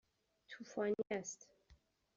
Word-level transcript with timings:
طوفانی 0.49 0.95
است. 1.11 1.47